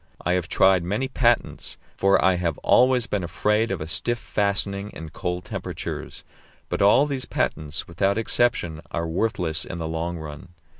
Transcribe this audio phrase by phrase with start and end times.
[0.25, 4.89] I have tried many patents, for I have always been afraid of a stiff fastening
[4.93, 6.23] in cold temperatures;
[6.69, 10.53] but all these patents, without exception, are worthless in the long run.